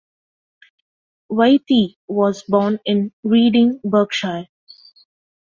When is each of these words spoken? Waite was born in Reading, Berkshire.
Waite 1.29 1.99
was 2.07 2.41
born 2.45 2.79
in 2.85 3.13
Reading, 3.23 3.79
Berkshire. 3.83 4.47